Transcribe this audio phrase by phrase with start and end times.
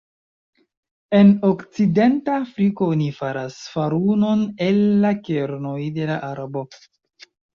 [1.17, 6.65] En okcidenta Afriko oni faras farunon el la kernoj de la arbo.